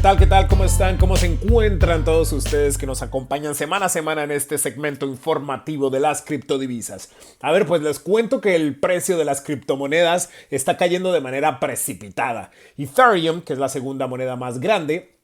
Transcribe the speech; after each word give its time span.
tal? 0.00 0.16
¿Qué 0.16 0.26
tal? 0.26 0.48
¿Cómo 0.48 0.64
están? 0.64 0.96
¿Cómo 0.96 1.16
se 1.16 1.26
encuentran 1.26 2.06
todos 2.06 2.32
ustedes 2.32 2.78
que 2.78 2.86
nos 2.86 3.02
acompañan 3.02 3.54
semana 3.54 3.86
a 3.86 3.90
semana 3.90 4.22
en 4.24 4.30
este 4.30 4.56
segmento 4.56 5.06
informativo 5.06 5.90
de 5.90 6.00
las 6.00 6.22
criptodivisas? 6.22 7.10
A 7.42 7.52
ver, 7.52 7.66
pues 7.66 7.82
les 7.82 7.98
cuento 7.98 8.40
que 8.40 8.56
el 8.56 8.80
precio 8.80 9.18
de 9.18 9.26
las 9.26 9.42
criptomonedas 9.42 10.30
está 10.50 10.78
cayendo 10.78 11.12
de 11.12 11.20
manera 11.20 11.60
precipitada. 11.60 12.50
Ethereum, 12.78 13.42
que 13.42 13.52
es 13.52 13.58
la 13.58 13.68
segunda 13.68 14.06
moneda 14.06 14.36
más 14.36 14.58
grande, 14.58 15.19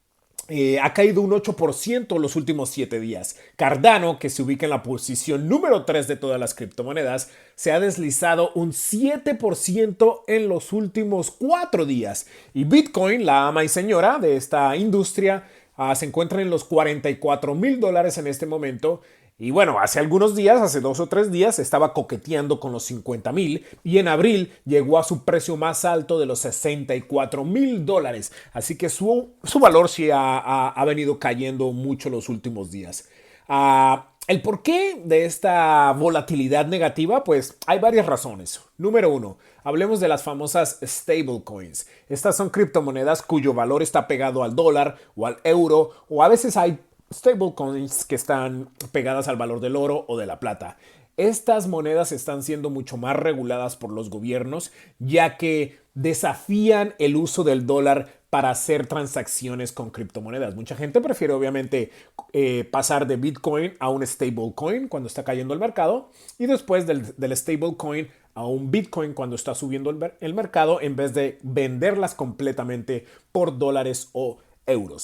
eh, 0.48 0.78
ha 0.80 0.94
caído 0.94 1.22
un 1.22 1.32
8% 1.32 2.14
en 2.14 2.22
los 2.22 2.36
últimos 2.36 2.70
7 2.70 3.00
días. 3.00 3.36
Cardano, 3.56 4.18
que 4.18 4.30
se 4.30 4.42
ubica 4.42 4.66
en 4.66 4.70
la 4.70 4.82
posición 4.82 5.48
número 5.48 5.84
3 5.84 6.06
de 6.06 6.16
todas 6.16 6.38
las 6.38 6.54
criptomonedas, 6.54 7.30
se 7.56 7.72
ha 7.72 7.80
deslizado 7.80 8.52
un 8.54 8.72
7% 8.72 10.22
en 10.28 10.48
los 10.48 10.72
últimos 10.72 11.32
4 11.32 11.84
días. 11.84 12.26
Y 12.54 12.64
Bitcoin, 12.64 13.26
la 13.26 13.48
ama 13.48 13.64
y 13.64 13.68
señora 13.68 14.18
de 14.18 14.36
esta 14.36 14.76
industria, 14.76 15.48
ah, 15.76 15.94
se 15.96 16.06
encuentra 16.06 16.40
en 16.40 16.50
los 16.50 16.64
44 16.64 17.54
mil 17.54 17.80
dólares 17.80 18.16
en 18.18 18.28
este 18.28 18.46
momento 18.46 19.02
y 19.38 19.50
bueno, 19.50 19.78
hace 19.78 19.98
algunos 19.98 20.34
días, 20.34 20.62
hace 20.62 20.80
dos 20.80 20.98
o 20.98 21.08
tres 21.08 21.30
días, 21.30 21.58
estaba 21.58 21.92
coqueteando 21.92 22.58
con 22.58 22.72
los 22.72 22.84
50 22.84 23.32
mil 23.32 23.66
y 23.84 23.98
en 23.98 24.08
abril 24.08 24.54
llegó 24.64 24.98
a 24.98 25.04
su 25.04 25.24
precio 25.24 25.58
más 25.58 25.84
alto 25.84 26.18
de 26.18 26.24
los 26.24 26.38
64 26.38 27.44
mil 27.44 27.84
dólares. 27.84 28.32
Así 28.54 28.78
que 28.78 28.88
su, 28.88 29.34
valor 29.60 29.90
sí 29.90 30.08
ha, 30.10 30.82
venido 30.86 31.18
cayendo 31.18 31.70
mucho 31.72 32.08
los 32.08 32.30
últimos 32.30 32.70
días. 32.70 33.10
Ah, 33.46 34.08
el 34.26 34.40
porqué 34.40 35.02
de 35.04 35.26
esta 35.26 35.92
volatilidad 35.92 36.64
negativa, 36.66 37.22
pues 37.22 37.58
hay 37.66 37.78
varias 37.78 38.06
razones. 38.06 38.62
Número 38.78 39.10
uno, 39.10 39.36
hablemos 39.64 40.00
de 40.00 40.08
las 40.08 40.22
famosas 40.22 40.78
stablecoins. 40.82 41.86
Estas 42.08 42.38
son 42.38 42.48
criptomonedas 42.48 43.20
cuyo 43.20 43.52
valor 43.52 43.82
está 43.82 44.08
pegado 44.08 44.42
al 44.42 44.56
dólar 44.56 44.96
o 45.14 45.26
al 45.26 45.36
euro 45.44 45.90
o 46.08 46.22
a 46.22 46.28
veces 46.28 46.56
hay 46.56 46.78
stablecoins 47.12 48.04
que 48.04 48.14
están 48.14 48.68
pegadas 48.92 49.28
al 49.28 49.36
valor 49.36 49.60
del 49.60 49.76
oro 49.76 50.04
o 50.08 50.16
de 50.16 50.26
la 50.26 50.40
plata. 50.40 50.76
Estas 51.16 51.66
monedas 51.66 52.12
están 52.12 52.42
siendo 52.42 52.68
mucho 52.68 52.98
más 52.98 53.16
reguladas 53.16 53.76
por 53.76 53.90
los 53.90 54.10
gobiernos 54.10 54.70
ya 54.98 55.38
que 55.38 55.78
desafían 55.94 56.94
el 56.98 57.16
uso 57.16 57.42
del 57.42 57.66
dólar 57.66 58.08
para 58.28 58.50
hacer 58.50 58.86
transacciones 58.86 59.72
con 59.72 59.88
criptomonedas. 59.88 60.54
Mucha 60.54 60.76
gente 60.76 61.00
prefiere 61.00 61.32
obviamente 61.32 61.90
eh, 62.34 62.68
pasar 62.70 63.06
de 63.06 63.16
Bitcoin 63.16 63.72
a 63.78 63.88
un 63.88 64.06
stablecoin 64.06 64.88
cuando 64.88 65.06
está 65.06 65.24
cayendo 65.24 65.54
el 65.54 65.60
mercado 65.60 66.10
y 66.38 66.44
después 66.44 66.86
del, 66.86 67.14
del 67.16 67.34
stablecoin 67.34 68.08
a 68.34 68.44
un 68.44 68.70
Bitcoin 68.70 69.14
cuando 69.14 69.36
está 69.36 69.54
subiendo 69.54 69.88
el, 69.88 70.12
el 70.20 70.34
mercado 70.34 70.82
en 70.82 70.96
vez 70.96 71.14
de 71.14 71.38
venderlas 71.42 72.14
completamente 72.14 73.06
por 73.32 73.56
dólares 73.56 74.10
o 74.12 74.36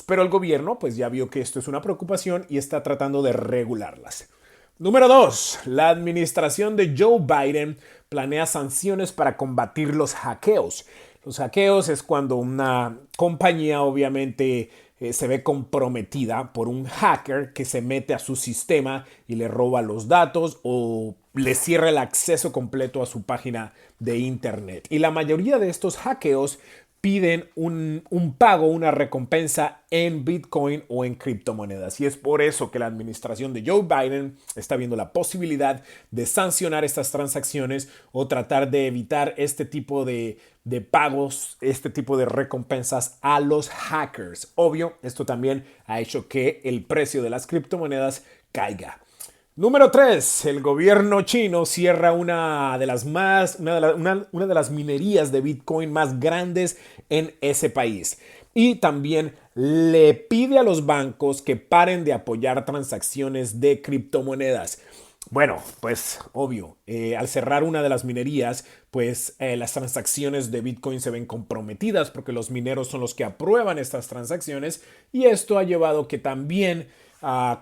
Pero 0.07 0.23
el 0.23 0.29
gobierno 0.29 0.79
pues 0.79 0.97
ya 0.97 1.09
vio 1.09 1.31
que 1.31 1.41
esto 1.41 1.59
es 1.59 1.69
una 1.69 1.81
preocupación 1.81 2.47
y 2.49 2.59
está 2.59 2.83
tratando 2.83 3.23
de 3.23 3.33
regularlas. 3.33 4.29
Número 4.79 5.07
2. 5.07 5.61
La 5.67 5.91
administración 5.91 6.75
de 6.77 6.95
Joe 6.99 7.21
Biden 7.21 7.79
planea 8.09 8.47
sanciones 8.47 9.13
para 9.13 9.37
combatir 9.37 9.95
los 9.95 10.15
hackeos. 10.15 10.87
Los 11.25 11.39
hackeos 11.39 11.89
es 11.89 12.03
cuando 12.03 12.37
una 12.37 12.99
compañía 13.17 13.83
obviamente 13.83 14.71
eh, 14.99 15.13
se 15.13 15.29
ve 15.29 15.43
comprometida 15.43 16.53
por 16.53 16.69
un 16.69 16.87
hacker 16.87 17.53
que 17.53 17.65
se 17.65 17.81
mete 17.81 18.15
a 18.15 18.19
su 18.19 18.35
sistema 18.35 19.05
y 19.29 19.37
le 19.37 19.47
roba 19.47 19.83
los 19.83 20.09
datos 20.09 20.59
o 20.63 21.15
le 21.35 21.55
cierra 21.55 21.89
el 21.89 21.99
acceso 21.99 22.53
completo 22.53 23.03
a 23.03 23.07
su 23.07 23.23
página 23.23 23.73
de 24.01 24.19
internet. 24.19 24.87
Y 24.91 24.99
la 24.99 25.11
mayoría 25.11 25.59
de 25.59 25.71
estos 25.71 25.97
hackeos 25.97 26.59
piden 27.03 27.51
un, 27.57 28.37
pago, 28.39 28.69
una 28.69 28.93
recompensa 28.93 29.83
en 29.91 30.25
Bitcoin 30.25 30.85
o 30.89 31.05
en 31.05 31.17
criptomonedas. 31.17 32.01
Y 32.01 32.07
es 32.07 32.17
por 32.17 32.41
eso 32.41 32.71
que 32.71 32.79
la 32.79 32.87
administración 32.87 33.53
de 33.53 33.65
Joe 33.67 33.83
Biden 33.83 34.37
está 34.55 34.77
viendo 34.77 34.95
la 34.95 35.13
posibilidad 35.13 35.83
de 36.13 36.27
sancionar 36.27 36.85
estas 36.85 37.11
transacciones 37.11 37.89
o 38.13 38.29
tratar 38.29 38.71
de 38.71 38.87
evitar 38.87 39.35
este 39.37 39.65
tipo 39.65 40.05
de, 40.05 40.39
de 40.63 40.81
pagos, 40.81 41.57
este 41.61 41.91
tipo 41.91 42.17
de 42.17 42.25
recompensas 42.25 43.19
a 43.21 43.41
los 43.41 43.69
hackers. 43.69 44.53
Obvio, 44.55 44.95
esto 45.03 45.27
también 45.27 45.65
ha 45.87 46.01
hecho 46.01 46.29
que 46.29 46.61
el 46.63 46.85
precio 46.85 47.21
de 47.21 47.31
las 47.31 47.49
criptomonedas 47.49 48.25
caiga. 48.53 49.01
Número 49.55 49.91
3. 49.91 50.47
El 50.47 50.63
gobierno 50.63 51.21
chino 51.23 51.67
cierra 51.67 52.15
una 52.15 52.79
de 52.79 52.87
las 52.87 53.05
más, 53.05 53.59
una 53.59 53.79
de, 53.79 54.55
las 54.55 54.71
minerías 54.71 55.31
de 55.31 55.43
Bitcoin 55.43 55.93
más 55.93 56.19
grandes 56.19 56.79
en 57.11 57.35
ese 57.43 57.69
país. 57.69 58.19
Y 58.55 58.77
también 58.77 59.35
le 59.55 60.15
pide 60.15 60.59
a 60.59 60.63
los 60.63 60.87
bancos 60.87 61.43
que 61.43 61.57
paren 61.57 62.03
de 62.03 62.15
apoyar 62.15 62.65
transacciones 62.65 63.61
de 63.61 63.83
criptomonedas. 63.83 64.81
Bueno, 65.29 65.63
pues 65.81 66.21
obvio, 66.33 66.79
eh, 66.87 67.19
al 67.19 67.29
cerrar 67.29 67.63
una 67.63 67.83
de 67.83 67.91
las 67.91 68.07
minerías, 68.07 68.65
pues 68.91 69.37
eh, 69.39 69.59
las 69.59 69.75
transacciones 69.75 70.51
de 70.51 70.63
Bitcoin 70.63 71.03
se 71.03 71.11
ven 71.11 71.27
comprometidas 71.27 72.11
porque 72.11 72.33
los 72.33 72.51
mineros 72.51 72.89
son 72.89 73.03
los 73.03 73.15
que 73.15 73.25
aprueban 73.25 73.79
estas 73.79 74.09
transacciones 74.09 74.83
y 75.13 75.27
esto 75.27 75.59
ha 75.59 75.63
llevado 75.63 76.09
que 76.09 76.19
también 76.19 76.89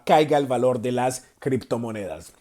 caiga 0.04 0.38
el 0.38 0.46
valor 0.46 0.80
de 0.80 0.92
las 0.92 1.26
criptomonedas. 1.38 2.32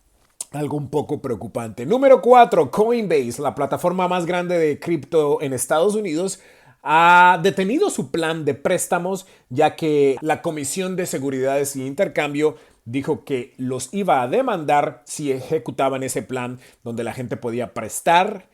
Algo 0.52 0.78
un 0.78 0.90
poco 0.90 1.22
preocupante. 1.22 1.85
Número 1.85 2.22
4, 2.22 2.72
Coinbase, 2.72 3.41
la 3.41 3.53
plataforma 3.53 4.07
más 4.07 4.25
grande 4.25 4.57
de 4.57 4.80
cripto 4.80 5.41
en 5.41 5.53
Estados 5.53 5.94
Unidos, 5.94 6.40
ha 6.81 7.40
detenido 7.44 7.90
su 7.90 8.09
plan 8.09 8.46
de 8.46 8.56
préstamos 8.56 9.28
ya 9.50 9.75
que 9.75 10.18
la 10.22 10.41
Comisión 10.41 10.96
de 10.96 11.06
Seguridades 11.06 11.75
y 11.75 11.85
Intercambio 11.85 12.56
dijo 12.85 13.25
que 13.25 13.53
los 13.57 13.94
iba 13.94 14.22
a 14.22 14.28
demandar 14.28 15.03
si 15.06 15.31
ejecutaban 15.31 16.03
ese 16.03 16.24
plan 16.24 16.59
donde 16.84 17.03
la 17.03 17.13
gente 17.13 17.38
podía 17.38 17.74
prestar 17.74 18.47